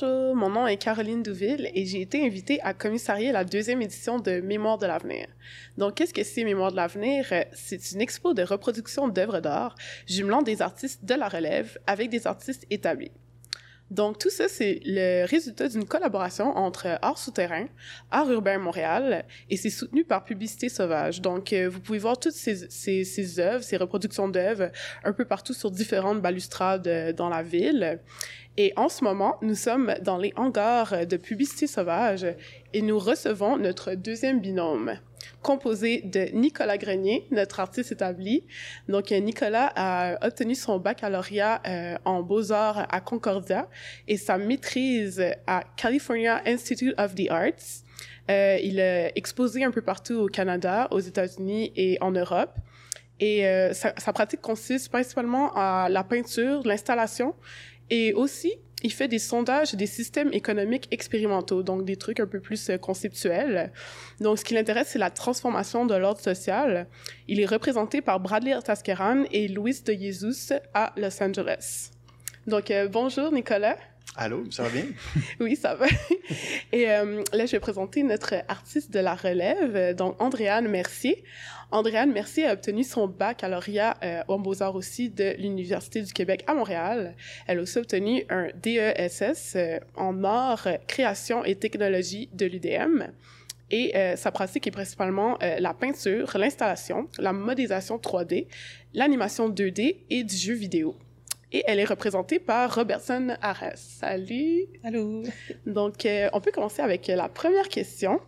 [0.00, 4.18] Bonjour, mon nom est Caroline Douville et j'ai été invitée à commissarier la deuxième édition
[4.18, 5.26] de Mémoire de l'avenir.
[5.78, 7.26] Donc, qu'est-ce que c'est Mémoire de l'avenir?
[7.52, 9.74] C'est une expo de reproduction d'œuvres d'art
[10.06, 13.10] jumelant des artistes de la relève avec des artistes établis.
[13.90, 17.66] Donc, tout ça, c'est le résultat d'une collaboration entre Art Souterrain,
[18.12, 21.20] Art Urbain Montréal, et c'est soutenu par Publicité Sauvage.
[21.20, 24.70] Donc, euh, vous pouvez voir toutes ces œuvres, ces reproductions d'œuvres,
[25.02, 27.98] un peu partout sur différentes balustrades euh, dans la ville.
[28.62, 32.26] Et en ce moment, nous sommes dans les hangars de Publicité Sauvage
[32.74, 34.98] et nous recevons notre deuxième binôme
[35.40, 38.44] composé de Nicolas Grenier, notre artiste établi.
[38.86, 43.66] Donc, euh, Nicolas a obtenu son baccalauréat euh, en beaux-arts à Concordia
[44.06, 47.86] et sa maîtrise à California Institute of the Arts.
[48.30, 52.52] Euh, il a exposé un peu partout au Canada, aux États-Unis et en Europe.
[53.22, 57.34] Et sa, pratique consiste principalement à la peinture, l'installation
[57.90, 62.40] et aussi il fait des sondages des systèmes économiques expérimentaux, donc des trucs un peu
[62.40, 63.72] plus euh, conceptuels.
[64.20, 66.86] Donc, ce qui l'intéresse, c'est la transformation de l'ordre social.
[67.28, 71.90] Il est représenté par Bradley Taskeran et Luis de Jesus à Los Angeles.
[72.46, 73.76] Donc, euh, bonjour Nicolas.
[74.16, 74.86] Allô, ça va bien?
[75.40, 75.86] oui, ça va.
[76.72, 81.24] Et euh, là, je vais présenter notre artiste de la relève, donc Andréane Mercier.
[81.70, 86.54] Andréane Mercier a obtenu son baccalauréat euh, en beaux-arts aussi de l'Université du Québec à
[86.54, 87.14] Montréal.
[87.46, 93.04] Elle a aussi obtenu un DESS euh, en art, création et technologie de l'UDM.
[93.70, 98.46] Et euh, sa pratique est principalement euh, la peinture, l'installation, la modélisation 3D,
[98.94, 100.96] l'animation 2D et du jeu vidéo
[101.52, 103.76] et elle est représentée par Robertson Arras.
[103.76, 104.66] Salut!
[104.84, 105.22] Allô!
[105.66, 108.20] Donc, euh, on peut commencer avec la première question.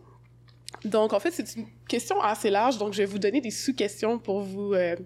[0.84, 4.18] Donc, en fait, c'est une question assez large, donc je vais vous donner des sous-questions
[4.18, 4.96] pour vous, euh,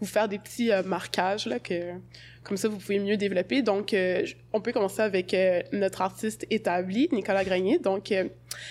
[0.00, 1.92] vous faire des petits euh, marquages, là, que,
[2.42, 3.62] comme ça, vous pouvez mieux développer.
[3.62, 7.78] Donc, euh, on peut commencer avec euh, notre artiste établi, Nicolas Grenier.
[7.78, 8.28] Donc, euh,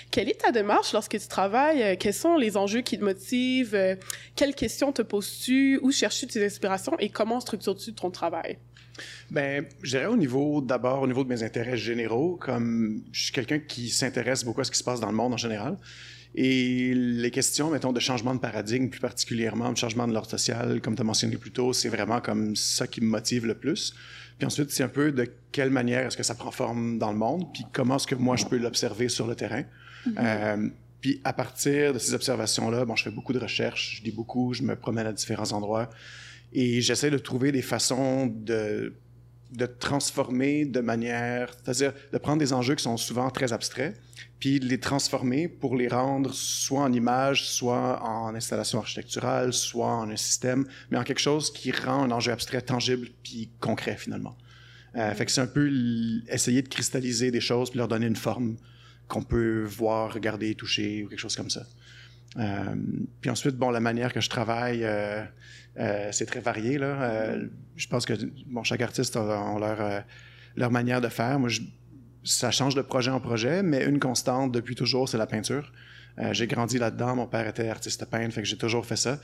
[0.09, 1.97] quelle est ta démarche lorsque tu travailles?
[1.97, 3.97] quels sont les enjeux qui te motivent?
[4.35, 5.79] quelles questions te poses-tu?
[5.81, 6.97] Où cherches-tu tes inspirations?
[6.99, 8.57] Et comment structures-tu ton travail?
[9.29, 13.33] Ben, je dirais au niveau, d'abord, au niveau de mes intérêts généraux, comme je suis
[13.33, 15.77] quelqu'un qui s'intéresse beaucoup à ce qui se passe dans le monde en général.
[16.33, 20.79] Et les questions, mettons, de changement de paradigme, plus particulièrement, de changement de l'ordre social,
[20.81, 23.93] comme tu as mentionné plus tôt, c'est vraiment comme ça qui me motive le plus.
[24.37, 27.17] Puis ensuite, c'est un peu de quelle manière est-ce que ça prend forme dans le
[27.17, 29.63] monde, puis comment est-ce que moi je peux l'observer sur le terrain.
[30.05, 30.15] Mm -hmm.
[30.19, 30.69] euh,
[31.01, 34.53] puis à partir de ces observations-là, bon, je fais beaucoup de recherches, je lis beaucoup,
[34.53, 35.89] je me promène à différents endroits
[36.53, 38.93] et j'essaie de trouver des façons de
[39.51, 43.99] de transformer de manière, c'est-à-dire de prendre des enjeux qui sont souvent très abstraits,
[44.39, 49.91] puis de les transformer pour les rendre soit en images, soit en installation architecturale, soit
[49.91, 53.97] en un système, mais en quelque chose qui rend un enjeu abstrait tangible puis concret
[53.97, 54.37] finalement.
[54.95, 55.69] Euh, fait que c'est un peu
[56.27, 58.57] essayer de cristalliser des choses puis leur donner une forme
[59.07, 61.65] qu'on peut voir, regarder, toucher ou quelque chose comme ça.
[62.37, 62.75] Euh,
[63.19, 65.23] puis ensuite, bon, la manière que je travaille, euh,
[65.79, 66.77] euh, c'est très varié.
[66.77, 67.01] Là.
[67.01, 68.13] Euh, je pense que
[68.47, 69.99] bon, chaque artiste a, leur, euh,
[70.55, 71.39] leur manière de faire.
[71.39, 71.61] Moi, je,
[72.23, 75.71] ça change de projet en projet, mais une constante depuis toujours, c'est la peinture.
[76.31, 77.15] J'ai grandi là-dedans.
[77.15, 79.19] Mon père était artiste peintre, fait j'ai toujours fait ça.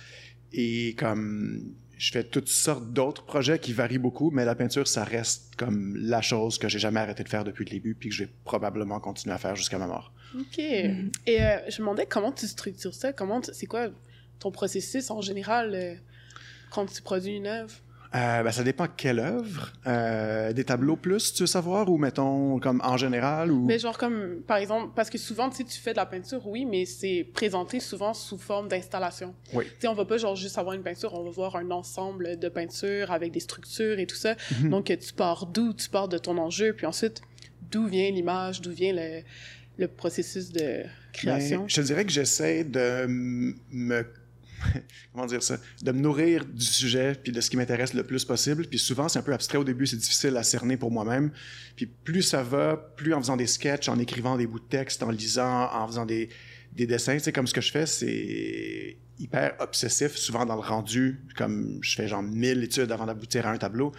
[0.54, 5.04] Et comme je fais toutes sortes d'autres projets qui varient beaucoup, mais la peinture, ça
[5.04, 8.16] reste comme la chose que j'ai jamais arrêté de faire depuis le début, puis que
[8.16, 10.14] je vais probablement continuer à faire jusqu'à ma mort.
[10.38, 10.60] OK.
[10.60, 13.90] Et euh, je me demandais comment tu structures ça, comment c'est quoi
[14.40, 15.96] ton processus en général euh,
[16.70, 17.74] quand tu produis une œuvre?
[18.18, 19.72] Euh, ben, ça dépend quelle œuvre.
[19.86, 23.66] Euh, des tableaux plus, tu veux savoir, ou mettons comme en général ou.
[23.66, 26.66] Mais genre comme par exemple, parce que souvent tu tu fais de la peinture, oui,
[26.66, 29.36] mais c'est présenté souvent sous forme d'installation.
[29.54, 29.66] Oui.
[29.66, 32.40] Tu sais on va pas genre juste avoir une peinture, on va voir un ensemble
[32.40, 34.34] de peintures avec des structures et tout ça.
[34.34, 34.70] Mm -hmm.
[34.70, 37.22] Donc tu pars d'où, tu pars de ton enjeu, puis ensuite
[37.72, 39.10] d'où vient l'image, d'où vient le,
[39.78, 40.84] le processus de
[41.14, 41.68] création?
[41.68, 44.06] Je te dirais que j'essaie de me
[45.14, 48.26] comment dire ça, de me nourrir du sujet puis de ce qui m'intéresse le plus
[48.26, 48.66] possible.
[48.68, 51.32] Puis souvent, c'est un peu abstrait au début, c'est difficile à cerner pour moi-même.
[51.76, 55.04] Puis plus ça va, plus en faisant des sketchs, en écrivant des bouts de texte,
[55.04, 56.30] en lisant, en faisant des,
[56.74, 61.20] des dessins, sais, comme ce que je fais, c'est hyper obsessif, souvent dans le rendu,
[61.36, 63.92] comme je fais genre mille études avant d'aboutir à un tableau.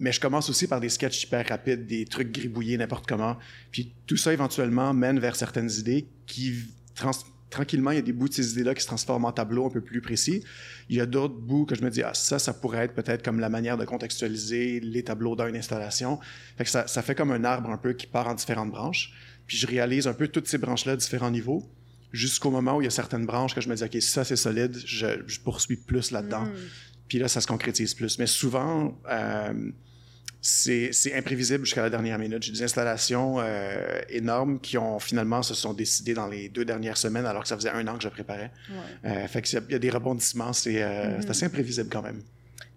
[0.00, 3.36] Mais je commence aussi par des sketchs hyper rapides, des trucs gribouillés n'importe comment.
[3.72, 6.54] Puis tout ça, éventuellement, mène vers certaines idées qui
[6.94, 7.10] trans
[7.50, 9.70] tranquillement, il y a des bouts de ces idées-là qui se transforment en tableaux un
[9.70, 10.44] peu plus précis.
[10.88, 13.22] Il y a d'autres bouts que je me dis, ah, ça, ça pourrait être peut-être
[13.22, 16.18] comme la manière de contextualiser les tableaux d'une installation.
[16.56, 19.12] Fait que ça, ça fait comme un arbre un peu qui part en différentes branches.
[19.46, 21.68] Puis je réalise un peu toutes ces branches-là à différents niveaux
[22.12, 24.36] jusqu'au moment où il y a certaines branches que je me dis, OK, ça, c'est
[24.36, 26.46] solide, je, je, poursuis plus là-dedans.
[26.46, 26.54] Mm.
[27.08, 28.18] Puis là, ça se concrétise plus.
[28.18, 29.70] Mais souvent, euh,
[30.40, 32.42] c'est imprévisible jusqu'à la dernière minute.
[32.42, 36.96] J'ai des installations euh, énormes qui ont finalement se sont décidées dans les deux dernières
[36.96, 38.52] semaines alors que ça faisait un an que je préparais.
[38.70, 39.10] Ouais.
[39.10, 41.30] Euh, fait qu'il y, a des rebondissements, c'est euh, mm-hmm.
[41.30, 42.22] assez imprévisible quand même.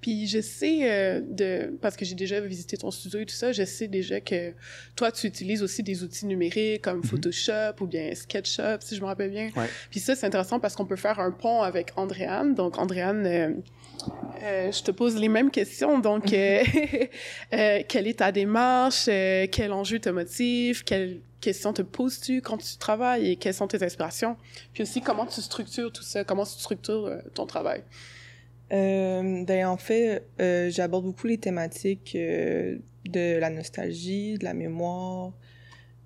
[0.02, 3.64] Puis je sais, de, parce que j'ai déjà visité ton studio et tout ça, je
[3.64, 4.54] sais déjà que
[4.96, 7.08] toi, tu utilises aussi des outils numériques comme mm-hmm.
[7.08, 9.52] Photoshop ou bien SketchUp, si je me rappelle bien.
[9.56, 9.70] Ouais.
[9.90, 12.56] Puis ça, c'est intéressant parce qu'on peut faire un pont avec Andréane.
[12.56, 13.62] Donc, Andréane
[14.44, 16.00] euh, je te pose les mêmes questions.
[16.00, 16.64] Donc, euh,
[17.54, 19.06] euh, quelle est ta démarche?
[19.06, 20.84] quel enjeu te motive?
[20.84, 23.32] Quelles questions te poses-tu quand tu travailles?
[23.32, 24.38] Et quelles sont tes inspirations?
[24.74, 26.24] Puis aussi, comment tu structures tout ça?
[26.24, 27.84] Comment tu structures ton travail?
[28.72, 30.24] Ben, en fait,
[30.70, 35.34] j'aborde beaucoup les thématiques de la nostalgie, de la mémoire,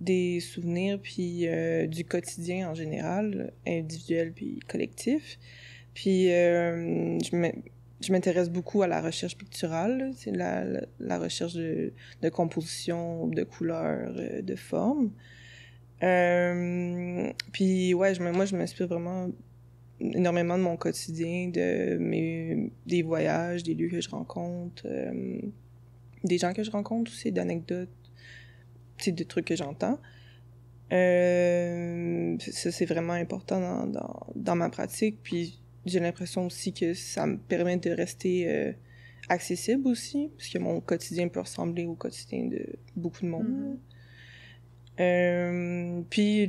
[0.02, 1.48] des souvenirs, puis
[1.88, 5.38] du quotidien en général, individuel puis collectif.
[5.94, 6.30] Puis
[8.02, 11.92] je m'intéresse beaucoup à la recherche picturale, c'est la, recherche de,
[12.32, 15.12] composition, de couleurs, euh, de formes.
[16.04, 19.30] Euh, puis ouais, je, moi je m'inspire vraiment
[20.00, 25.40] énormément de mon quotidien, de mes des voyages, des lieux que je rencontre, euh,
[26.24, 27.90] des gens que je rencontre aussi, d'anecdotes,
[29.06, 30.00] des trucs que j'entends.
[30.92, 35.20] Euh, ça c'est vraiment important dans, dans, dans ma pratique.
[35.24, 38.72] Puis j'ai l'impression aussi que ça me permet de rester euh,
[39.30, 42.66] accessible aussi, parce que mon quotidien peut ressembler au quotidien de
[42.96, 43.78] beaucoup de monde.
[44.98, 46.04] Mm-hmm.
[46.10, 46.48] Puis,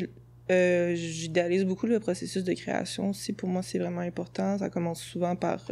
[0.51, 3.33] euh, j'idéalise beaucoup le processus de création aussi.
[3.33, 4.59] Pour moi, c'est vraiment important.
[4.59, 5.71] Ça commence souvent par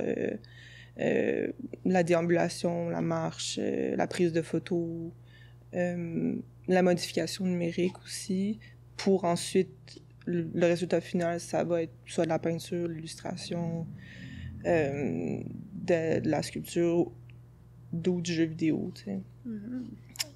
[0.96, 5.10] la déambulation, la marche, la prise de photos,
[5.72, 8.58] la modification numérique aussi,
[8.96, 13.86] pour ensuite le résultat final, ça va être soit de la peinture, l'illustration,
[14.66, 15.40] euh,
[15.74, 17.12] de, la sculpture,
[17.92, 19.20] ou du jeu vidéo, tu sais.
[19.46, 19.84] Mm-hmm.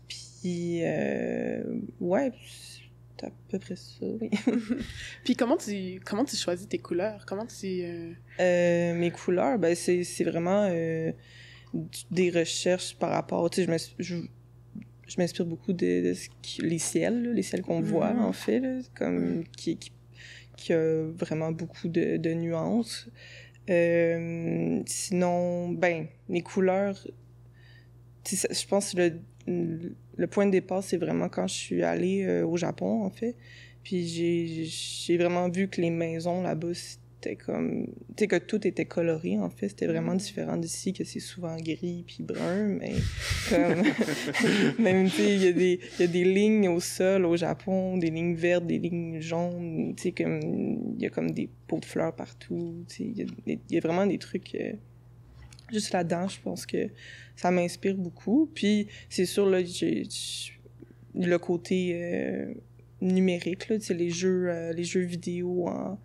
[0.07, 2.33] Puis, euh, ouais,
[3.25, 4.31] à peu près ça, oui.
[5.25, 7.25] Puis comment tu, comment tu choisis tes couleurs?
[7.27, 7.83] Comment tu...
[7.83, 8.13] Euh...
[8.41, 11.13] euh mes couleurs, ben c'est vraiment euh,
[12.11, 16.15] des recherches par rapport, tu sais, je m'inspire beaucoup de,
[16.61, 18.23] les ciels, les ciels qu'on voit mm-hmm.
[18.23, 19.93] en fait, comme qui, qui,
[20.57, 23.09] qui, a vraiment beaucoup de, de nuances.
[24.87, 27.07] Sinon, ben, les couleurs,
[28.27, 29.95] je pense que le, le
[30.27, 33.37] point de départ, c'est vraiment quand je suis allée euh, au Japon, en fait.
[33.83, 36.75] Puis j'ai vraiment vu que les maisons là-bas,
[37.21, 40.19] c'était comme tu sais que tout était coloré en fait c'était vraiment mm.
[40.19, 42.93] différent d'ici que c'est souvent gris puis brun mais
[43.51, 43.83] comme
[44.79, 47.37] même tu sais il y a des il y a des lignes au sol au
[47.37, 50.41] Japon des lignes vertes des lignes jaunes tu sais comme
[50.97, 54.07] il y a comme des pots de fleurs partout tu sais il y, a vraiment
[54.07, 54.73] des trucs euh,
[55.71, 56.89] juste là-dedans je pense que
[57.37, 60.07] ça m'inspire beaucoup puis c'est sûr là j'ai
[61.15, 62.55] le côté euh,
[63.01, 65.99] numérique là les jeux euh, les jeux vidéo en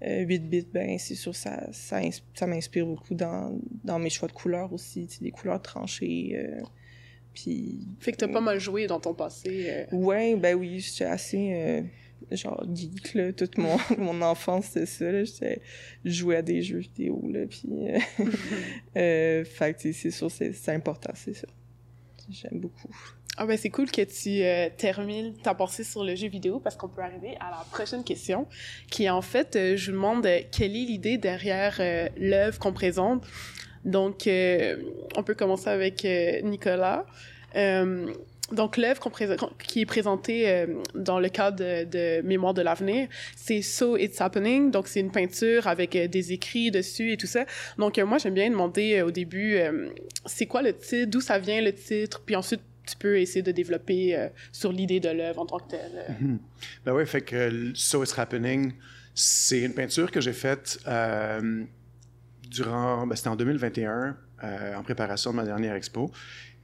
[0.00, 2.00] 8 euh, bits, ben c'est sûr, ça, ça,
[2.32, 6.40] ça m'inspire beaucoup dans, dans mes choix de couleurs aussi, des couleurs tranchées.
[7.34, 7.80] Puis...
[7.98, 9.86] Fait que t'as pas mal joué dans ton passé.
[9.90, 11.82] Ouais, ben oui, j'étais assez
[12.30, 13.32] genre geek, là.
[13.32, 15.24] Toute mon, mon enfance, c'était ça, là.
[16.04, 17.68] Je jouais à des jeux vidéo, là, puis...
[18.94, 21.48] fait que c'est sûr, c'est important, c'est ça.
[22.30, 22.94] J'aime beaucoup.
[23.40, 26.74] Ah ben c'est cool que tu euh, termines ta pensée sur le jeu vidéo parce
[26.74, 28.48] qu'on peut arriver à la prochaine question
[28.90, 31.80] qui est en fait, euh, je vous demande euh, quelle est l'idée derrière
[32.16, 33.24] l'œuvre qu'on présente?
[33.84, 36.04] Donc, on peut commencer avec
[36.42, 37.06] Nicolas.
[38.52, 39.10] Donc, l'œuvre
[39.58, 44.70] qui est présentée dans le cadre de, Mémoire de l'avenir, c'est So It's Happening.
[44.70, 47.44] Donc, c'est une peinture avec des écrits dessus et tout ça.
[47.76, 49.58] Donc, moi, j'aime bien demander au début,
[50.26, 53.52] c'est quoi le titre, d'où ça vient le titre, puis ensuite tu peux essayer de
[53.52, 56.16] développer euh, sur l'idée de l'œuvre en tant que telle.
[56.20, 56.38] Mm
[56.84, 58.72] Ben oui, fait que So It's Happening,
[59.14, 61.64] c'est une peinture que j'ai faite euh,
[62.48, 66.10] durant, ben, c'était en 2021, euh, en préparation de ma dernière expo.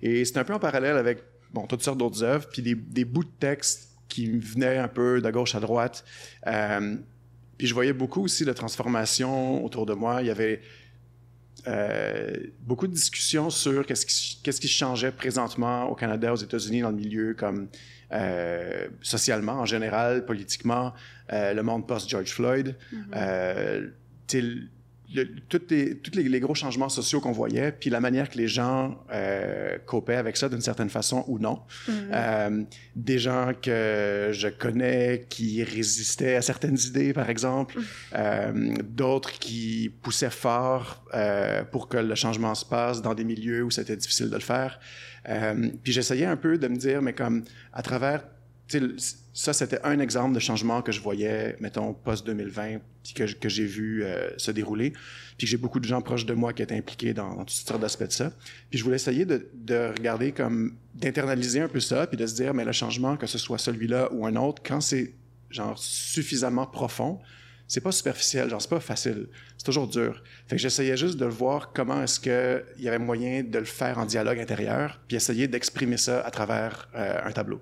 [0.03, 1.23] Et c'était un peu en parallèle avec,
[1.55, 5.23] bon, toutes sortes d'autres œuvres, puis des, des, bouts de texte qui venaient un peu
[5.23, 6.05] de gauche à droite.
[6.45, 10.21] puis je voyais beaucoup aussi de transformations autour de moi.
[10.21, 10.61] Il y avait
[11.67, 16.83] euh, beaucoup de discussions sur qu'est-ce qui, qu'est-ce qui changeait présentement au Canada, aux États-Unis,
[16.83, 17.69] dans le milieu, comme
[18.13, 20.93] euh, socialement, en général, politiquement,
[21.33, 22.77] euh, le monde post-George Floyd.
[22.93, 23.91] Mm-hmm.
[25.15, 28.37] Le, tous les, tous les, les gros changements sociaux qu'on voyait, puis la manière que
[28.37, 31.61] les gens euh, copaient avec ça d'une certaine façon ou non.
[31.89, 31.95] Mhm.
[32.13, 32.63] Euh,
[32.97, 37.79] des gens que je connais qui résistaient à certaines idées, par exemple,
[38.15, 41.05] euh, d'autres qui poussaient fort
[41.71, 44.81] pour que le changement se passe dans des milieux où c'était difficile de le faire.
[45.83, 48.25] Puis j'essayais un peu de me dire, mais comme à travers,
[49.33, 53.67] ça c'était un exemple de changement que je voyais, mettons, post-2020, puis que, que j'ai
[53.67, 54.93] vu euh, se dérouler,
[55.37, 57.81] puis j'ai beaucoup de gens proches de moi qui étaient impliqués dans, dans toutes sortes
[57.81, 58.33] d'aspects de ça.
[58.71, 62.35] Puis je voulais essayer de, de regarder comme, d'internaliser un peu ça, puis de se
[62.35, 65.13] dire, mais le changement, que ce soit celui-là ou un autre, quand c'est
[65.51, 67.21] genre suffisamment profond,
[67.67, 70.23] c'est pas superficiel, genre c'est pas facile, c'est toujours dur.
[70.47, 73.65] Fait que j'essayais juste de voir comment est-ce que il y avait moyen de le
[73.65, 77.61] faire en dialogue intérieur, puis essayer d'exprimer ça à travers euh, un tableau.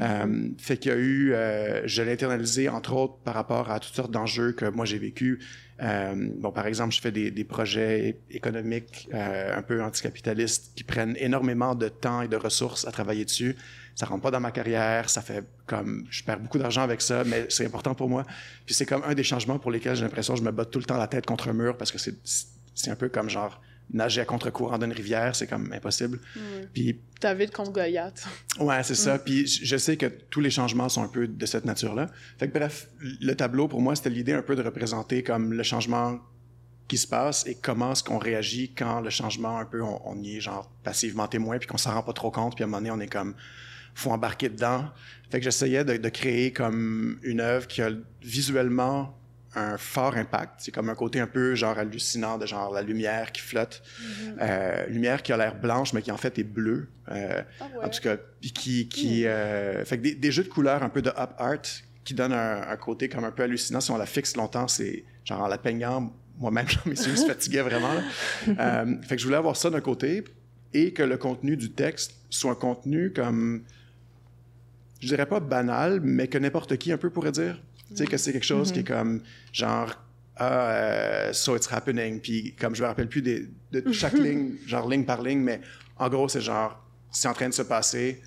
[0.00, 3.78] Euh, fait qu'il y a eu, euh, je l'ai internalisé entre autres par rapport à
[3.78, 5.38] toutes sortes d'enjeux que moi j'ai vécu.
[5.82, 10.84] Euh, bon, par exemple, je fais des, des projets économiques euh, un peu anticapitalistes qui
[10.84, 13.56] prennent énormément de temps et de ressources à travailler dessus.
[13.94, 17.24] Ça rentre pas dans ma carrière, ça fait comme je perds beaucoup d'argent avec ça,
[17.24, 18.24] mais c'est important pour moi.
[18.64, 20.78] Puis c'est comme un des changements pour lesquels j'ai l'impression que je me bats tout
[20.78, 22.14] le temps la tête contre un mur parce que c'est
[22.74, 23.60] c'est un peu comme genre
[23.92, 26.18] nager à contre-courant d'une rivière, c'est comme impossible.
[26.36, 26.68] Ouais.
[26.72, 28.26] Puis David contre Goliath.
[28.58, 29.18] Ouais, c'est ça.
[29.18, 32.08] Puis je je sais que tous les changements sont un peu de cette nature-là.
[32.38, 35.62] Fait que bref, le tableau, pour moi, c'était l'idée un peu de représenter comme le
[35.62, 36.20] changement
[36.88, 40.22] qui se passe et comment est-ce qu'on réagit quand le changement, un peu, on, on
[40.22, 42.70] y est genre passivement témoin puis qu'on s'en rend pas trop compte puis à un
[42.70, 43.34] moment donné, on est comme
[43.94, 44.90] faut embarquer dedans.
[45.30, 47.90] Fait que j'essayais de, de créer comme une œuvre qui a
[48.22, 49.18] visuellement
[49.54, 50.54] un fort impact.
[50.58, 53.82] C'est comme un côté un peu genre hallucinant de genre la lumière qui flotte.
[54.40, 56.88] Euh, lumière qui a l'air blanche, mais qui en fait est bleue.
[57.10, 57.84] Euh, Ah ouais.
[57.84, 60.88] en tout cas, puis qui, qui euh, fait que des, des jeux de couleurs un
[60.88, 61.58] peu de up art
[62.04, 63.80] qui donnent un, un côté comme un peu hallucinant.
[63.80, 67.62] Si on la fixe longtemps, c'est genre en la peignant, moi-même, mes yeux se fatiguaient
[67.62, 67.92] vraiment.
[69.02, 70.24] fait que je voulais avoir ça d'un côté
[70.74, 73.62] et que le contenu du texte soit un contenu comme,
[75.00, 77.60] je dirais pas banal, mais que n'importe qui un peu pourrait dire.
[77.92, 79.22] Tu sais, que c'est quelque chose qui est comme,
[79.52, 79.94] genre,
[80.36, 84.52] ah, euh, so it's happening, puis comme je me rappelle plus des, de chaque ligne,
[84.66, 85.60] genre ligne par ligne, mais
[85.98, 88.22] en gros, c'est genre, c'est en train de se passer.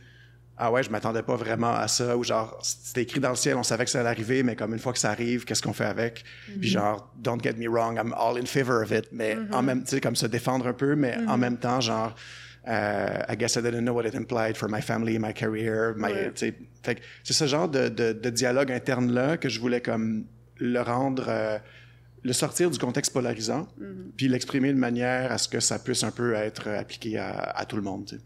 [0.58, 3.58] Ah ouais, je m'attendais pas vraiment à ça, ou genre, c'était écrit dans le ciel,
[3.58, 5.74] on savait que ça allait arriver, mais comme une fois que ça arrive, qu'est-ce qu'on
[5.74, 6.24] fait avec?
[6.62, 9.84] Puis genre, don't get me wrong, I'm all in favor of it, mais en même,
[9.84, 12.16] tu sais, comme se défendre un peu, mais en même temps, genre,
[12.68, 16.12] euh, I guess I didn't know what it implied for my family, my career, my,
[16.12, 16.32] Ouais.
[16.36, 20.26] fait c'est ce genre de, de, de dialogue interne-là que je voulais comme
[20.58, 21.58] le rendre, euh,
[22.24, 23.68] le sortir du contexte polarisant,
[24.18, 27.66] puis l'exprimer de manière à ce que ça puisse un peu être appliqué à, à
[27.66, 28.06] tout le monde.
[28.06, 28.22] tu sais.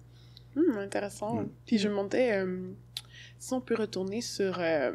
[0.56, 1.42] Hum, intéressant.
[1.42, 1.50] Mm.
[1.66, 2.70] Puis je me demandais euh,
[3.38, 4.92] si on peut retourner sur euh,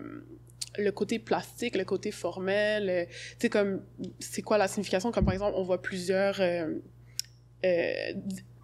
[0.78, 2.88] le côté plastique, le côté formel.
[2.88, 3.82] euh, tu sais, comme,
[4.20, 5.12] c'est quoi la signification?
[5.12, 6.40] Comme par exemple, on voit plusieurs,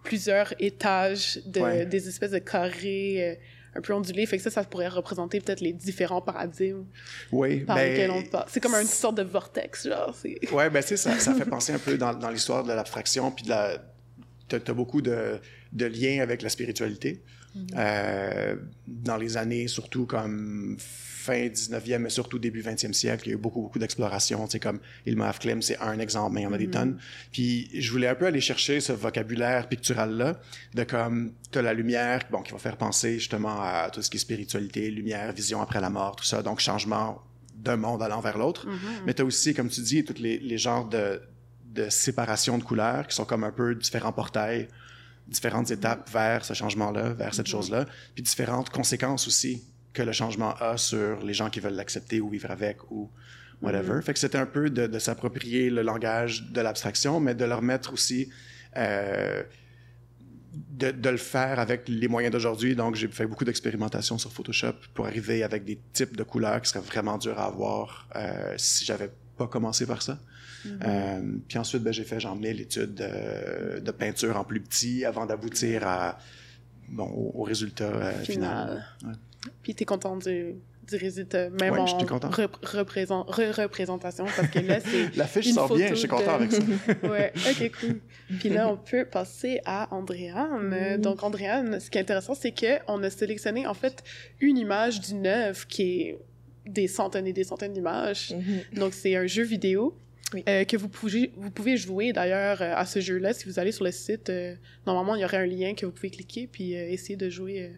[0.03, 1.85] plusieurs étages, de, Ouais.
[1.85, 3.35] des espèces de carrés euh,
[3.77, 4.25] un peu ondulés.
[4.25, 6.85] Fait que ça, ça pourrait représenter peut-être les différents paradigmes
[7.31, 8.45] Oui, par ben, lesquels on passe.
[8.49, 10.15] C'est comme une sorte de vortex, genre.
[10.51, 13.31] Ouais, ben, tu sais, ça, ça fait penser un peu dans, dans l'histoire de l'abstraction,
[13.31, 13.77] puis de la.
[14.47, 15.39] T'as as beaucoup de,
[15.71, 17.23] de liens avec la spiritualité.
[17.75, 18.55] Euh,
[18.87, 23.35] dans les années, surtout comme fin 19e, mais surtout début 20e siècle, il y a
[23.35, 24.45] eu beaucoup, beaucoup d'exploration.
[24.45, 26.97] Tu sais, comme Ilma Afklem, c'est un exemple, mais il y en a des tonnes.
[27.31, 30.39] Puis je voulais un peu aller chercher ce vocabulaire pictural-là,
[30.73, 34.17] de comme, t'as la lumière, bon, qui va faire penser justement à tout ce qui
[34.17, 36.41] est spiritualité, lumière, vision après la mort, tout ça.
[36.41, 37.21] Donc, changement
[37.55, 38.65] d'un monde allant vers l'autre.
[39.05, 41.21] Mais tu as aussi, comme tu dis, tous les, les genres de,
[41.65, 44.67] de séparation de couleurs qui sont comme un peu différents portails,
[45.31, 50.53] différentes étapes vers ce changement-là, vers cette chose-là, puis différentes conséquences aussi que le changement
[50.59, 53.09] a sur les gens qui veulent l'accepter ou vivre avec ou
[53.61, 54.01] whatever.
[54.01, 57.61] Fait que c'était un peu de, de s'approprier le langage de l'abstraction, mais de leur
[57.61, 58.29] mettre aussi
[58.77, 59.43] euh,
[60.53, 62.75] de, de le faire avec les moyens d'aujourd'hui.
[62.75, 66.69] Donc, j'ai fait beaucoup d'expérimentation sur Photoshop pour arriver avec des types de couleurs qui
[66.69, 70.19] seraient vraiment durs à avoir euh, si j'avais pas commencé par ça.
[70.65, 75.05] Euh, puis ensuite, ben, j'ai fait genre mille études de, de peinture en plus petit
[75.05, 76.17] avant d'aboutir à
[76.89, 78.85] bon au, au résultat euh, final.
[79.03, 79.13] Ouais.
[79.63, 80.55] Puis t'es content du,
[80.87, 82.29] du résultat, même Ouais, en j'étais content.
[82.29, 86.37] rep- représent- re-représentation, parce que là, c'est La fiche Une sort bien, je suis content
[86.37, 86.61] de- avec ça.
[87.09, 87.99] Ouais, ok, cool.
[88.39, 90.95] Puis là, on peut passer à Andréane.
[90.95, 91.01] Mhm.
[91.01, 94.03] Donc, Andréane, ce qui est intéressant, c'est qu'on a sélectionné, en fait,
[94.39, 96.19] une image d'une œuvre qui est
[96.67, 98.31] des centaines et des centaines d'images.
[98.35, 98.79] Mhm.
[98.79, 99.97] Donc, c'est un jeu vidéo
[100.33, 100.43] Oui.
[100.47, 103.33] euh, que vous pouvez, vous pouvez jouer d'ailleurs euh, à ce jeu-là.
[103.33, 104.55] Si vous allez sur le site, euh,
[104.87, 107.71] normalement, il y aurait un lien que vous pouvez cliquer puis euh, essayer de jouer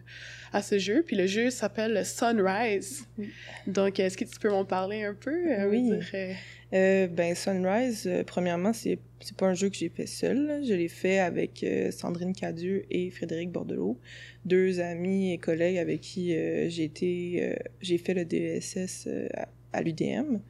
[0.52, 1.02] à ce jeu.
[1.06, 3.06] Puis le jeu s'appelle Sunrise.
[3.18, 3.30] Oui.
[3.66, 5.66] Donc, est-ce que tu peux m'en parler un peu?
[5.68, 5.90] Oui.
[6.72, 10.62] ben, Sunrise, premièrement, c'est c'est pas un jeu que j'ai fait seul.
[10.68, 13.98] Je l'ai fait avec Sandrine Cadieux et Frédéric Bordelot,
[14.44, 16.28] deux amis et collègues avec qui
[16.68, 20.40] j'ai été, j'ai fait le DESS euh, à, à l'UDM.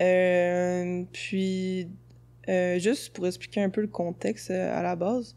[0.00, 1.88] Euh, puis,
[2.48, 5.34] euh, juste pour expliquer un peu le contexte euh, à la base,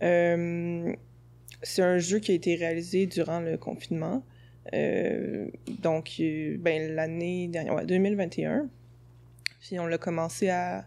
[0.00, 4.22] c'est un jeu qui a été réalisé durant le confinement.
[5.82, 8.68] Donc, ben, l'année dernière, ouais, 2021.
[9.60, 10.84] Puis on l'a commencé à...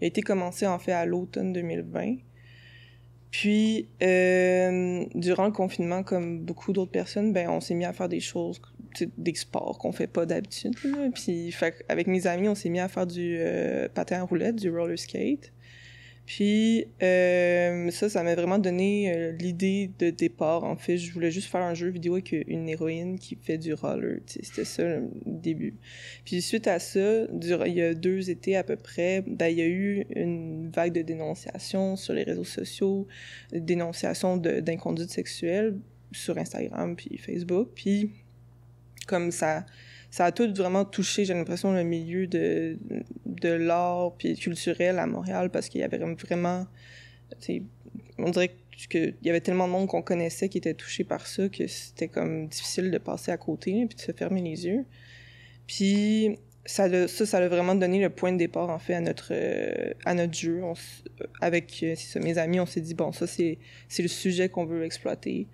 [0.00, 2.16] Il a été commencé en fait à l'automne 2020.
[3.30, 8.20] Puis, durant le confinement, comme beaucoup d'autres personnes, ben, on s'est mis à faire des
[8.20, 8.60] choses,
[9.16, 10.74] des sports qu'on fait pas d'habitude.
[11.14, 11.54] Puis,
[11.88, 14.98] avec mes amis, on s'est mis à faire du euh, patin à roulette, du roller
[14.98, 15.52] skate.
[16.28, 20.62] Puis, euh, ça, ça m'a vraiment donné euh, l'idée de départ.
[20.62, 23.72] En fait, je voulais juste faire un jeu vidéo avec une héroïne qui fait du
[23.72, 24.20] roller.
[24.26, 25.78] C'était ça le début.
[26.26, 29.62] Puis, suite à ça, il y a deux étés à peu près, ben, il y
[29.62, 33.06] a eu une vague de dénonciations sur les réseaux sociaux,
[33.50, 35.78] dénonciations d'inconduite sexuelle
[36.12, 37.70] sur Instagram puis Facebook.
[37.74, 38.10] Puis,
[39.08, 39.64] comme ça,
[40.10, 42.78] ça a tout vraiment touché, j'ai l'impression, le milieu de,
[43.26, 46.66] de l'art puis culturel à Montréal parce qu'il y avait vraiment,
[48.18, 48.54] on dirait
[48.88, 52.08] qu'il y avait tellement de monde qu'on connaissait qui était touché par ça que c'était
[52.08, 54.84] comme difficile de passer à côté puis de se fermer les yeux.
[55.66, 59.32] Puis ça, ça, a vraiment donné le point de départ en fait à notre
[60.04, 60.62] à notre jeu.
[61.40, 63.58] Avec ça, mes amis, on s'est dit bon ça c'est
[63.98, 65.48] le sujet qu'on veut exploiter.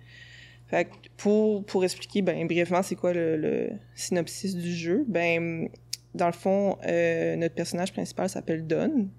[0.67, 5.69] Fait pour, pour expliquer ben, brièvement c'est quoi le, synopsis du jeu, ben
[6.15, 9.09] dans le fond, euh, notre personnage principal s'appelle Dawn.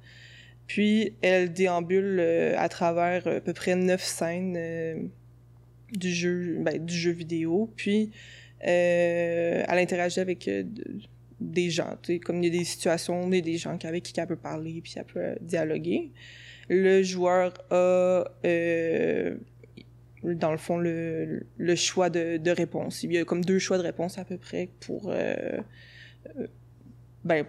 [0.66, 5.02] Puis elle déambule euh, à travers à peu près neuf scènes euh,
[5.92, 7.70] du jeu ben, du jeu vidéo.
[7.76, 8.10] Puis
[8.66, 11.00] euh, elle interagit avec euh, de-
[11.38, 14.18] des gens, comme il y a des situations, il y a des gens avec qui
[14.18, 16.10] elle peut parler, puis elle peut euh, dialoguer.
[16.68, 19.36] Le joueur a euh,
[20.34, 21.44] dans le fond, le,
[21.76, 23.02] choix de, réponse.
[23.02, 25.34] Il y a comme deux choix de réponse à peu près pour, euh,
[26.38, 26.46] euh,
[27.24, 27.44] ben,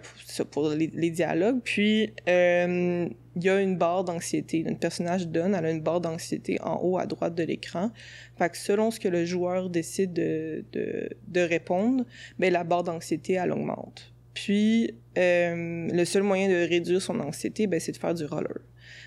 [0.50, 1.60] pour, les, dialogues.
[1.62, 4.62] Puis, euh, il y a une barre d'anxiété.
[4.64, 7.90] Notre personnage donne, elle a une barre d'anxiété en haut à droite de l'écran.
[8.36, 12.04] Fait selon ce que le joueur décide de, répondre,
[12.38, 14.12] ben, la barre d'anxiété, augmente.
[14.34, 18.60] Puis, le seul moyen de réduire son anxiété, ben, c'est de faire du roller.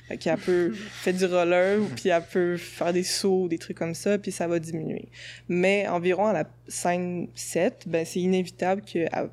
[0.08, 3.96] Fait qu'elle peut faire du roller, puis elle peut faire des sauts, des trucs comme
[3.96, 5.10] ça, puis ça va diminuer.
[5.48, 9.30] Mais environ à la scène 7, ben, c'est inévitable qu'il y a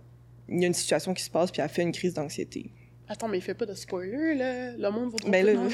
[0.49, 2.71] une situation qui se passe, puis elle fait une crise d'anxiété.
[3.11, 4.73] Attends, mais il fait pas de spoiler, là?
[4.77, 5.55] Le monde vaudra Ben là,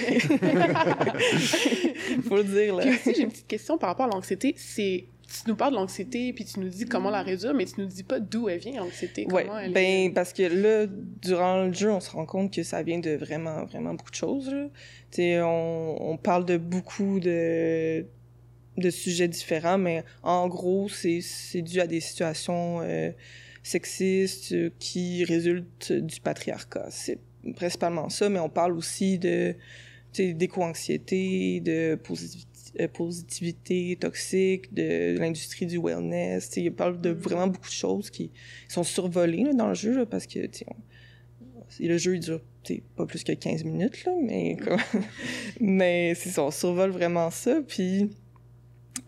[2.29, 2.85] faut le dire, là.
[2.85, 4.55] Puis aussi, j'ai une petite question par rapport à l'anxiété.
[4.57, 5.07] C'est...
[5.43, 7.87] Tu nous parles de l'anxiété, puis tu nous dis comment la réduire, mais tu nous
[7.87, 9.27] dis pas d'où elle vient, l'anxiété.
[9.37, 10.87] Elle ben parce que là,
[11.23, 14.17] durant le jeu, on se rend compte que ça vient de vraiment, vraiment beaucoup de
[14.17, 14.49] choses.
[14.49, 14.69] là.
[15.11, 18.07] Tu sais, on, on parle de beaucoup de,
[18.77, 23.11] de sujets différents, mais en gros, c'est dû à des situations euh,
[23.65, 26.87] sexistes euh, qui résultent du patriarcat.
[26.91, 27.19] C'est
[27.57, 29.55] principalement ça, mais on parle aussi de
[30.17, 32.54] d'éco-anxiété, de positivité
[32.93, 36.51] positivité toxique, de l'industrie du wellness.
[36.57, 37.19] Il parle de Mhm.
[37.19, 38.31] vraiment beaucoup de choses qui
[38.69, 40.77] sont survolées là, dans le jeu, là, parce que on-
[41.81, 42.41] le jeu il dure
[42.97, 44.79] pas plus que 15 minutes, là, mais, comme...
[45.61, 47.61] mais c'est ça, on survole vraiment ça.
[47.67, 48.11] Puis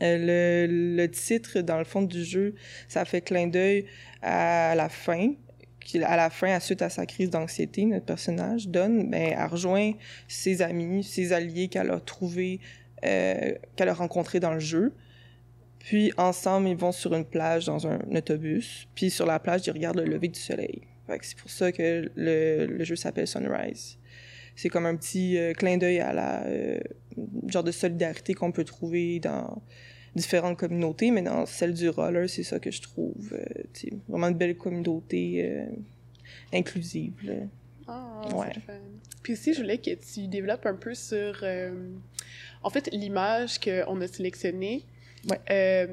[0.02, 2.55] euh, le, le titre, dans le fond du jeu,
[2.88, 3.87] ça fait clin d'œil
[4.22, 5.33] à la fin.
[6.02, 9.92] À la fin, à suite à sa crise d'anxiété, notre personnage, Donne, ben, elle rejoint
[10.26, 14.92] ses amis, ses alliés qu'elle a trouvés euh, qu'elle a rencontré dans le jeu.
[15.78, 18.88] Puis ensemble, ils vont sur une plage dans un autobus.
[18.94, 20.82] Puis sur la plage, ils regardent le lever du soleil.
[21.22, 23.96] C'est pour ça que le, le jeu s'appelle Sunrise.
[24.56, 26.80] C'est comme un petit euh, clin d'œil à la euh,
[27.46, 29.62] genre de solidarité qu'on peut trouver dans
[30.16, 33.35] différentes communautés, mais dans celle du roller, c'est ça que je trouve.
[33.35, 35.66] euh, vraiment une belle communauté euh,
[36.52, 37.12] inclusive.
[37.22, 37.35] là.
[37.87, 38.52] Ah, Ouais.
[39.22, 41.90] Puis aussi, je voulais que tu développes un peu sur, euh,
[42.66, 44.85] en fait, l'image qu'on a sélectionnée.
[45.31, 45.38] Ouais.
[45.50, 45.87] Euh,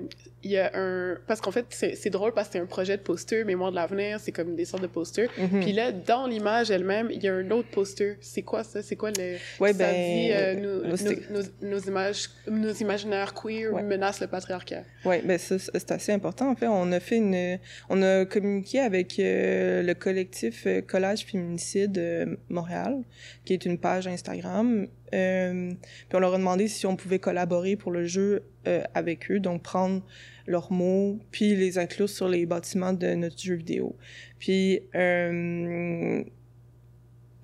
[0.43, 1.17] il y a un...
[1.25, 4.19] Parce qu'en fait, c'est drôle parce que c'est un projet de poster, Mémoire de l'avenir,
[4.19, 5.29] c'est comme des sortes de posters.
[5.37, 5.61] Mhm.
[5.61, 8.17] Puis là, dans l'image elle-même, il y a un autre poster.
[8.21, 8.81] C'est quoi ça?
[8.81, 9.37] C'est quoi le...
[9.59, 13.73] Ouais, ça ben, dit, euh, nos, moi, c'était- nos, nos, nos images, nos imaginaires queer
[13.73, 13.83] Ouais.
[13.83, 14.83] menacent le patriarcat.
[15.05, 16.49] Oui, ben ça, c'est assez important.
[16.51, 17.57] En fait, on a fait une,
[17.89, 23.03] on a communiqué avec euh, le collectif euh, Collage Féminicide Montréal,
[23.45, 24.87] qui est une page Instagram.
[25.13, 25.69] Euh,
[26.09, 29.39] puis on leur a demandé si on pouvait collaborer pour le jeu euh, avec eux,
[29.39, 30.01] donc prendre
[30.45, 33.95] leurs mots puis les inclure sur les bâtiments de notre jeu vidéo.
[34.39, 36.23] Puis euh,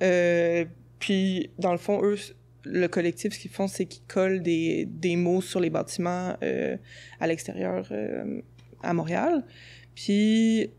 [0.01, 0.65] euh,
[0.99, 2.17] puis dans le fond, eux,
[2.65, 6.75] le collectif, ce qu'ils font, c'est qu'ils collent des, des mots sur les bâtiments euh,
[7.19, 7.89] à l'extérieur
[8.83, 9.45] à Montréal.
[9.95, 10.69] Puis,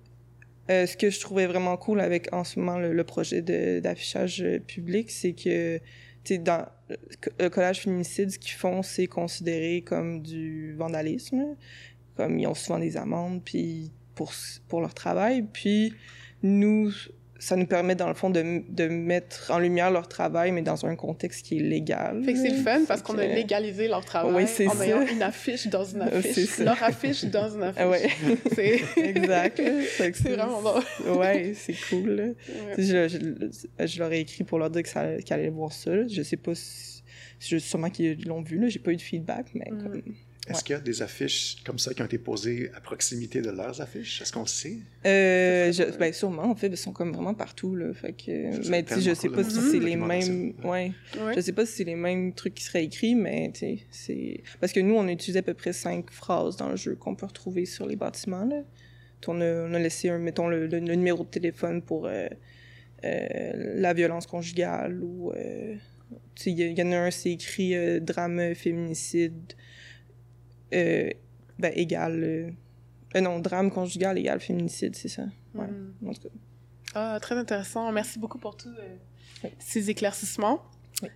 [0.68, 3.40] ce que je trouvais vraiment cool avec en ce moment le, le projet
[3.80, 5.80] d'affichage public, c'est que,
[6.38, 6.66] dans
[7.38, 11.56] le collage féminicide, ce qu'ils font, c'est considéré comme du vandalisme.
[12.24, 14.32] Comme ils ont souvent des amendes, puis pour,
[14.68, 15.44] pour leur travail.
[15.52, 15.94] Puis,
[16.42, 16.92] nous,
[17.38, 20.84] ça nous permet, dans le fond, de, de mettre en lumière leur travail, mais dans
[20.84, 22.22] un contexte qui est légal.
[22.22, 24.84] Fait que c'est le fun parce qu'on a légalisé leur travail Oui, en ça.
[24.86, 26.44] ayant une affiche dans une c'est affiche.
[26.50, 26.64] ça.
[26.64, 27.82] Leur affiche dans une affiche.
[27.86, 28.08] Ouais,
[28.54, 29.62] C'est exact.
[29.96, 30.82] C'est vraiment drôle.
[31.16, 32.34] Ouais, c'est cool.
[32.46, 32.74] Ouais.
[32.76, 35.94] Je, je, je leur ai écrit pour leur dire qu'ils allaient voir ça.
[35.94, 36.04] là.
[36.08, 37.02] Je sais pas si.
[37.38, 38.68] Sûrement qu'ils l'ont vu, là.
[38.68, 39.82] J'ai pas eu de feedback, mais Mm.
[39.82, 40.02] comme.
[40.50, 40.62] Est-ce Ouais.
[40.64, 43.80] qu'il y a des affiches comme ça qui ont été posées à proximité de leurs
[43.80, 44.20] affiches?
[44.20, 44.78] Est-ce qu'on le sait?
[45.06, 47.92] Euh, je- ben, sûrement, en fait, ils sont comme vraiment partout, là.
[47.94, 48.68] Fait que.
[48.68, 50.54] Mais tu sais, je sais pas si c'est les mêmes.
[50.64, 50.92] Ouais.
[51.18, 51.34] Ouais.
[51.36, 54.42] Je sais pas si c'est les mêmes trucs qui seraient écrits, mais tu sais, c'est.
[54.60, 57.14] Parce que nous, on a utilisé à peu près cinq phrases dans le jeu qu'on
[57.14, 58.62] peut retrouver sur les bâtiments, là.
[59.28, 62.26] On a, on a laissé, un, mettons, le, le- le numéro de téléphone pour euh,
[63.04, 65.32] euh, la violence conjugale ou.
[65.32, 65.74] euh,
[66.34, 69.52] tu sais, il y, en a un, c'est écrit euh, drame féminicide
[70.74, 71.10] euh,
[71.58, 72.22] ben, égal.
[72.22, 72.50] euh,
[73.16, 75.24] euh, non, drame conjugal égal féminicide, c'est ça.
[75.54, 76.08] Ouais, Mm.
[76.08, 76.28] en tout cas.
[76.94, 77.90] Ah, très intéressant.
[77.92, 78.96] Merci beaucoup pour tous euh,
[79.44, 79.50] Oui.
[79.58, 80.62] ces éclaircissements.
[81.02, 81.08] Oui.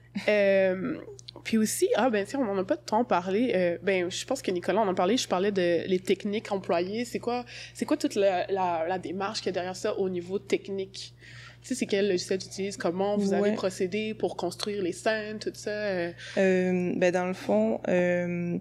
[1.45, 3.53] Puis aussi, ah ben tiens, on n'en a pas tant parlé.
[3.55, 5.17] Euh, ben, je pense que Nicolas en a parlé.
[5.17, 7.05] Je parlais de les techniques employées.
[7.05, 10.09] C'est quoi, c'est quoi toute la, la, la démarche qu'il y a derrière ça au
[10.09, 11.13] niveau technique?
[11.61, 12.77] Tu sais, c'est quel logiciel tu utilises?
[12.77, 13.39] Comment vous Ouais.
[13.39, 15.71] avez procédé pour construire les scènes, tout ça?
[15.71, 18.57] Euh, ben dans le fond, euh,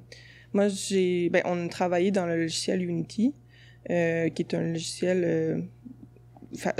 [0.53, 3.33] moi j'ai, ben on a travaillé dans le logiciel Unity,
[3.89, 5.61] euh, qui est un logiciel euh,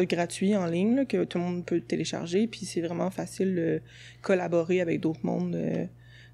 [0.06, 3.82] gratuit en ligne là, que tout le monde peut télécharger, puis c'est vraiment facile de
[4.22, 5.86] collaborer avec d'autres mondes euh,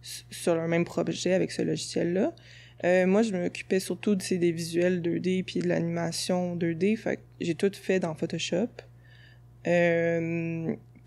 [0.02, 2.34] sur le même projet avec ce logiciel-là.
[3.06, 7.72] Moi, je m'occupais surtout de, des visuels 2D puis de l'animation 2D, fait j'ai tout
[7.74, 8.70] fait dans Photoshop.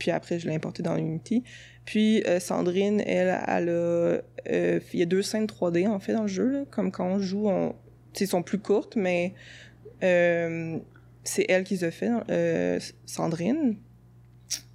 [0.03, 1.45] Puis après, je l'ai importé dans Unity.
[1.85, 3.73] Puis euh, Sandrine, elle, elle a...
[3.73, 6.67] euh, il y a deux scènes 3D, en fait, dans le jeu.
[6.73, 7.77] Comme quand on joue, on...
[8.27, 9.33] sont plus courtes, mais
[10.03, 10.77] euh,
[11.23, 13.77] c'est elle qui les a fait, Sandrine.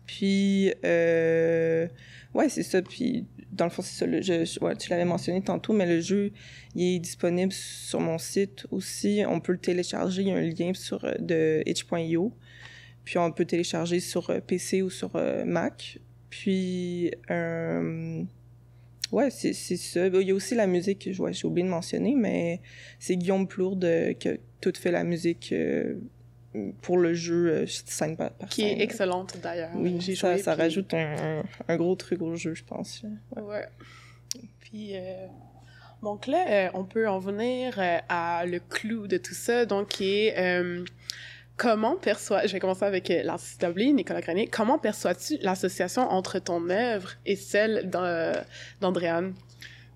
[0.05, 2.81] Puis, ouais, c'est ça.
[2.81, 4.07] Puis, dans le fond, c'est
[4.45, 4.75] ça.
[4.75, 6.31] Tu l'avais mentionné tantôt, mais le jeu,
[6.73, 9.23] il est disponible sur mon site aussi.
[9.27, 10.21] On peut le télécharger.
[10.21, 12.31] Il y a un lien sur, de itch.io.
[13.07, 15.97] Puis, on peut télécharger sur euh, PC ou sur euh, Mac.
[16.29, 18.21] Puis, euh,
[19.13, 20.07] ouais, c'est ça.
[20.07, 22.59] Il y a aussi la musique, ouais, j'ai oublié de mentionner, mais
[22.99, 25.55] c'est Guillaume Plourde euh, qui a tout fait la musique
[26.81, 29.71] pour le jeu scène par, qui est excellente d'ailleurs.
[29.77, 32.65] Oui, J'ai ça, joué, ça puis- rajoute un, un- un gros truc au jeu, je
[32.65, 33.05] pense.
[33.37, 33.41] Ouais.
[33.41, 33.65] Ouais.
[34.59, 35.27] Puis, euh,
[36.03, 39.87] donc là, euh, on peut en venir euh, à le clou de tout ça, donc
[39.87, 40.83] qui est euh,
[41.57, 42.45] comment perçois...
[42.45, 44.47] Je vais commencer avec euh, l'artiste établi, Nicolas Grenier.
[44.47, 48.33] Comment perçois-tu l'association entre ton œuvre et celle d'An-
[48.79, 49.33] d'Andréane?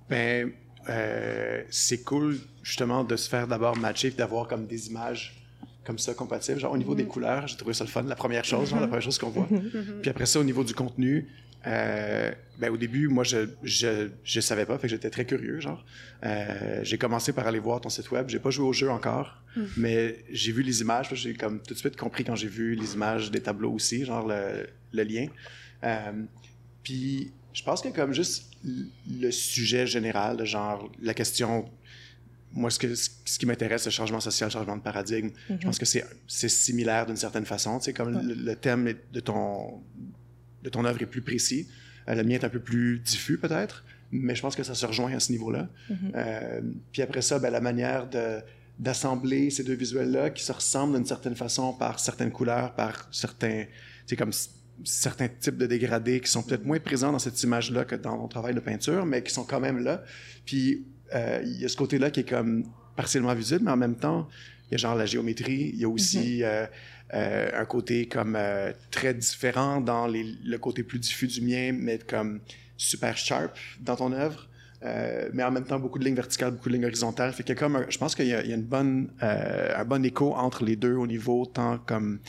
[0.10, 0.52] Ben,
[0.90, 5.38] euh, c'est cool justement de se faire d'abord matcher d'avoir comme des images
[5.86, 6.60] comme ça compatibles.
[6.60, 7.10] Genre au niveau des Mhm.
[7.10, 8.04] couleurs, j'ai trouvé ça le fun.
[8.04, 9.48] La première chose, genre, la première chose qu'on voit.
[9.50, 10.00] Mhm.
[10.02, 11.28] Puis après ça, au niveau du contenu,
[11.68, 15.60] euh, ben, au début, moi, je, je, je savais pas, fait que j'étais très curieux,
[15.60, 15.84] genre.
[16.24, 18.30] Euh, j'ai commencé par aller voir ton site web.
[18.30, 19.64] J'ai pas joué au jeu encore, Mm.
[19.78, 21.10] mais j'ai vu les images.
[21.14, 24.26] J'ai comme tout de suite compris quand j'ai vu les images des tableaux aussi, genre
[24.26, 25.28] le, le lien.
[25.84, 26.12] Euh,
[26.84, 31.70] puis je pense que comme juste le sujet général, genre la question,
[32.54, 35.78] moi, ce, que, ce qui m'intéresse, le changement social, le changement de paradigme, je pense
[35.80, 37.80] que c'est similaire d'une certaine façon.
[37.80, 38.24] Tu sais, comme Ouais.
[38.24, 39.82] le, le thème de ton,
[40.64, 41.68] de ton œuvre est plus précis,
[42.08, 44.86] euh, le mien est un peu plus diffus peut-être, mais je pense que ça se
[44.86, 45.70] rejoint à ce niveau-là.
[45.90, 45.98] Mhm.
[46.16, 48.40] Euh, puis après ça, ben, la manière de
[48.80, 53.66] d'assembler ces deux visuels-là qui se ressemblent d'une certaine façon par certaines couleurs, par certains,
[54.08, 54.32] c'est comme
[54.84, 58.28] certains types de dégradés qui sont peut-être moins présents dans cette image-là que dans mon
[58.28, 60.04] travail de peinture, mais qui sont quand même là.
[60.46, 62.64] Puis euh, il y a ce côté-là qui est comme
[62.96, 64.28] partiellement visible, mais en même temps,
[64.68, 66.68] il y a genre la géométrie, il y a aussi euh, euh,
[67.14, 72.40] un côté comme euh, très différent dans le côté plus diffus du mien, mais comme
[72.78, 74.48] super sharp dans ton œuvre.
[74.84, 77.34] Euh, mais en même temps beaucoup de lignes verticales, beaucoup de lignes horizontales.
[77.34, 80.64] Fait a comme je pense qu'il y a, une bonne, euh, un bon écho entre
[80.64, 82.20] les deux au niveau tant comme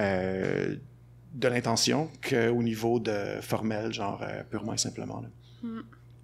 [0.00, 0.74] euh,
[1.34, 5.20] de l'intention qu'au niveau de formel, genre euh, purement et simplement.
[5.20, 5.28] là.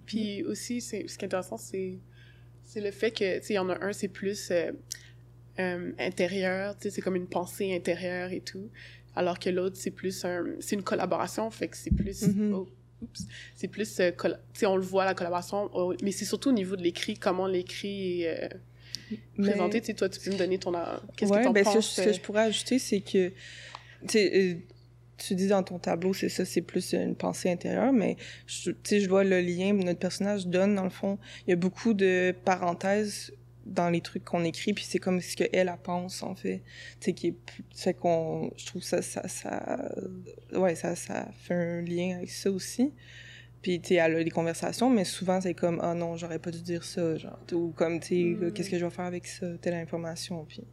[0.05, 1.99] Puis aussi, ce qui est intéressant, c'est
[2.75, 4.51] le fait que, tu sais, il y en a un, c'est plus
[5.59, 8.69] euh, euh, intérieur, tu sais, c'est comme une pensée intérieure et tout,
[9.15, 12.53] alors que l'autre, c'est plus un, c'est une collaboration, fait que c'est plus, Mhm.
[12.53, 12.67] oh,
[13.01, 16.49] oups, c'est plus, euh, tu sais, on le voit, la collaboration, oh, mais c'est surtout
[16.49, 18.57] au niveau de l'écrit, comment l'écrit est euh,
[19.37, 20.71] Mais- présenté, tu sais, toi, tu peux me donner ton,
[21.15, 21.89] qu'est-ce ouais, que t'en ben, ce que penses?
[21.89, 23.33] je- ce que euh, je pourrais ajouter, c'est que, tu
[24.07, 24.57] sais,
[25.17, 28.15] tu dis dans ton tableau, c'est ça, c'est plus une pensée intérieure, mais
[28.47, 31.19] tu sais, je vois le lien notre personnage donne, dans le fond.
[31.45, 33.31] Il y a beaucoup de parenthèses
[33.65, 36.63] dans les trucs qu'on écrit, puis c'est comme ce qu'elle, elle pense, en fait.
[36.99, 38.51] Tu sais, qui est qu'on...
[38.57, 39.91] Je trouve ça, ça, ça...
[40.53, 42.91] Ouais, ça, ça fait un lien avec ça aussi.
[43.61, 46.49] Puis, tu sais, elle a des conversations, mais souvent, c'est comme «Ah non, j'aurais pas
[46.51, 47.39] dû dire ça», genre.
[47.53, 48.53] Ou comme, tu sais, Mm.
[48.53, 50.63] qu'est-ce que je vais faire avec ça, telle information, puis...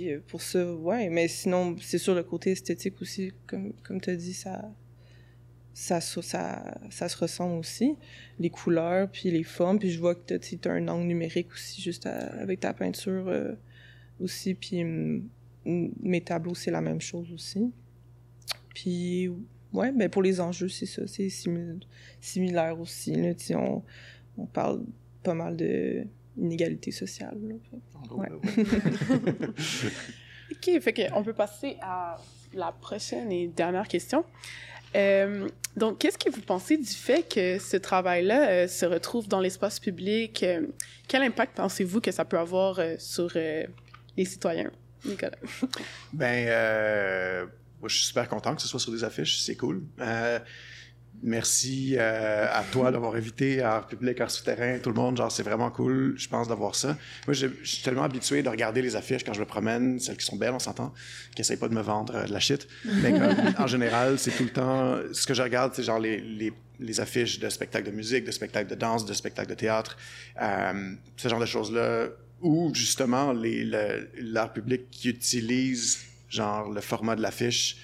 [0.00, 4.10] Euh, pour ça, ouais, mais sinon, c'est sûr, le côté esthétique aussi, comme, comme tu
[4.10, 4.70] as dit, ça,
[5.74, 7.96] ça, ça, ça, se ressent aussi.
[8.38, 11.82] Les couleurs, puis les formes, puis je vois que tu as un angle numérique aussi,
[11.82, 13.52] juste à- avec ta peinture euh,
[14.20, 15.28] aussi, puis hum,
[15.66, 17.72] mes tableaux, c'est la même chose aussi.
[18.74, 19.28] Puis,
[19.72, 21.80] ouais, ben pour les enjeux, c'est ça, c'est simil-
[22.20, 23.82] similaire aussi, là, on,
[24.38, 24.84] on parle
[25.22, 26.06] pas mal de
[26.36, 27.54] inégalité sociale, là.
[28.10, 28.28] Ouais.
[30.52, 32.16] OK, fait qu'on peut passer à
[32.52, 34.24] la prochaine et dernière question.
[34.94, 39.40] Euh, donc, qu'est-ce que vous pensez du fait que ce travail-là euh, se retrouve dans
[39.40, 40.42] l'espace public?
[40.42, 40.66] Euh,
[41.08, 44.70] quel impact pensez-vous que ça peut avoir sur les citoyens?
[45.04, 45.36] Nicolas.
[46.12, 47.48] Ben,
[47.80, 49.82] moi, je suis super content que ce soit sur des affiches, c'est cool.
[51.26, 55.16] Merci euh, à toi d'avoir invité Art Public, Art Souterrain, tout le monde.
[55.16, 56.98] Genre, c'est vraiment cool, je pense, d'avoir ça.
[57.26, 60.18] Moi, je je suis tellement habitué de regarder les affiches quand je me promène, celles
[60.18, 60.92] qui sont belles, on s'entend,
[61.34, 62.68] qui essayent pas de me vendre euh, de la shit.
[63.02, 64.98] Mais comme, en général, c'est tout le temps.
[65.14, 68.30] Ce que je regarde, c'est genre les, les, les affiches de spectacles de musique, de
[68.30, 69.96] spectacles de danse, de spectacles de théâtre,
[70.42, 72.08] euh, ce genre de choses-là,
[72.42, 77.76] ou justement le- l'art public qui utilise genre le format de l'affiche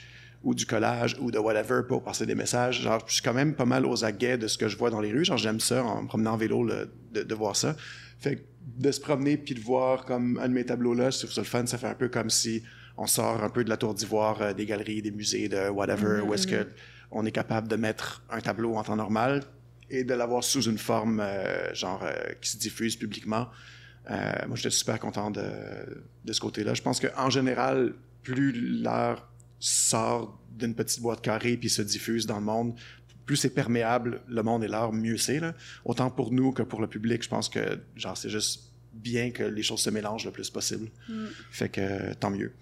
[0.42, 2.80] ou du collage ou de whatever pour passer des messages.
[2.82, 5.00] Genre, je suis quand même pas mal aux aguets de ce que je vois dans
[5.00, 5.24] les rues.
[5.24, 7.76] Genre, j'aime ça en me promenant en vélo le- de, de voir ça.
[8.18, 8.42] Fait que
[8.78, 11.40] de se promener puis de voir comme un de mes tableaux là, je trouve ça
[11.42, 11.66] le fun.
[11.66, 12.62] Ça fait un peu comme si
[12.96, 16.20] on sort un peu de la tour d'ivoire, euh, des galeries, des musées, de whatever,
[16.22, 16.66] où est-ce que
[17.10, 19.42] on est capable de mettre un tableau en temps normal
[19.90, 23.48] et de l'avoir sous une forme euh, genre euh, qui se diffuse publiquement.
[24.08, 25.42] Moi, j'étais super content de,
[26.24, 26.74] de ce côté-là.
[26.74, 29.29] Je pense qu'en général, plus l'art
[29.60, 32.74] sort d'une petite boîte carrée puis se diffuse dans le monde,
[33.26, 35.38] plus c'est perméable, le monde et l'art, mieux c'est.
[35.38, 35.54] là.
[35.84, 39.44] Autant pour nous que pour le public, je pense que genre c'est juste bien que
[39.44, 40.88] les choses se mélangent le plus possible.
[41.08, 41.26] Mm.
[41.52, 42.52] Fait que tant mieux.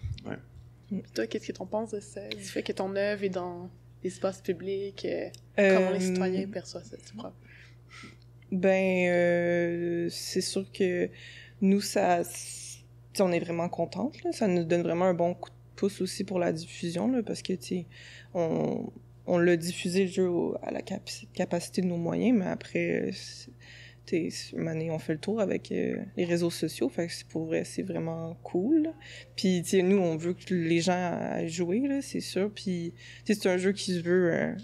[1.14, 2.26] Toi, qu'est-ce que t'en penses de ça?
[2.28, 3.70] Du fait que ton œuvre est dans
[4.02, 7.34] l'espace public, euh, comment les Euh, citoyens perçoivent ça, tu crois?
[8.50, 11.10] Ben, euh, c'est sûr que
[11.60, 12.22] nous, ça,
[13.12, 14.16] tu on est vraiment contente.
[14.32, 17.42] Ça nous donne vraiment un bon coup de pouce aussi pour la diffusion, là, parce
[17.42, 17.52] que,
[18.34, 18.92] on,
[19.26, 20.28] on l'a diffusé le jeu
[20.62, 23.12] à la capacité de nos moyens, mais après,
[24.12, 26.90] on fait le tour avec euh, les réseaux sociaux.
[27.28, 28.92] Pour vrai, c'est vraiment cool.
[29.36, 32.50] Puis, nous, on veut que les gens jouer, là, c'est sûr.
[32.52, 34.54] Puis, c'est un jeu qui se veut euh,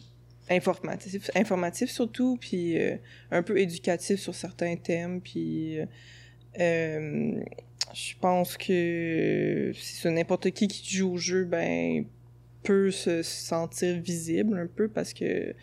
[0.50, 2.96] informatif, informatif surtout, puis euh,
[3.30, 5.20] un peu éducatif sur certains thèmes.
[5.20, 5.78] Puis,
[7.94, 12.04] je pense que c'est ça, n'importe qui qui joue au jeu, ben,
[12.62, 15.54] peut se sentir visible un peu parce que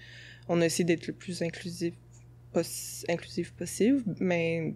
[0.48, 1.94] on a essayé d'être le plus inclusif,
[3.10, 4.74] inclusif possible, mais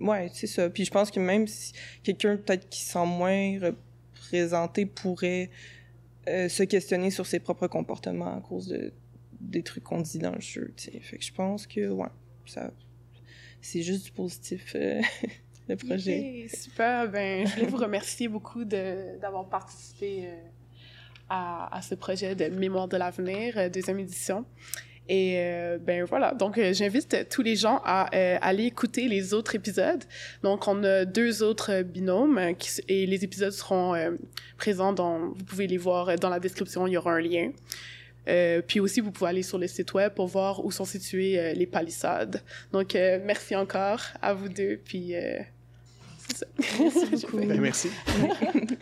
[0.00, 0.70] ouais, c'est ça.
[0.70, 5.50] Puis je pense que même si quelqu'un peut-être qui se sent moins représenté pourrait
[6.28, 8.92] euh, se questionner sur ses propres comportements à cause de
[9.40, 10.90] des trucs qu'on dit dans le jeu, tu.
[11.00, 12.08] Fait que je pense que, ouais,
[12.46, 12.72] ça...
[13.60, 15.00] C'est juste du positif, euh,
[15.68, 16.46] le projet.
[16.52, 17.08] Super.
[17.08, 20.34] Ben, je voulais vous remercier beaucoup d'avoir participé euh,
[21.28, 24.44] à, à ce projet de Mémoire de l'avenir, euh, deuxième édition.
[25.06, 28.04] Et euh, ben voilà, donc euh, j'invite tous les gens à
[28.40, 30.02] aller écouter les autres épisodes.
[30.42, 32.40] Donc on a deux autres binômes
[32.88, 33.94] et les épisodes seront
[34.56, 37.52] présents dans, vous pouvez les voir dans la description, il y aura un lien.
[38.66, 41.66] Puis aussi, vous pouvez aller sur le site web pour voir où sont situées les
[41.66, 42.40] palissades.
[42.72, 45.14] Donc, merci encore à vous deux, puis
[46.26, 46.46] c'est ça.
[47.34, 47.90] Merci.